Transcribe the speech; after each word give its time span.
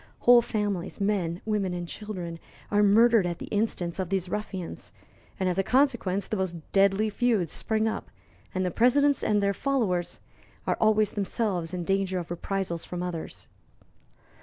Whole 0.21 0.41
families 0.41 0.99
men, 0.99 1.41
women, 1.45 1.75
and 1.75 1.87
children 1.87 2.39
are 2.71 2.81
murdered 2.81 3.27
at 3.27 3.37
the 3.37 3.45
instance 3.53 3.99
of 3.99 4.09
these 4.09 4.29
ruffians, 4.29 4.91
and, 5.39 5.47
as 5.47 5.59
a 5.59 5.63
consequence, 5.63 6.25
the 6.27 6.37
most 6.37 6.55
deadly 6.71 7.11
feuds 7.11 7.53
spring 7.53 7.87
up, 7.87 8.09
and 8.55 8.65
the 8.65 8.71
presidents 8.71 9.23
and 9.23 9.43
their 9.43 9.53
followers 9.53 10.19
are 10.65 10.75
always 10.81 11.11
themselves 11.11 11.71
in 11.71 11.83
danger 11.83 12.17
of 12.17 12.31
reprisals 12.31 12.83
from 12.83 13.03
others. 13.03 13.47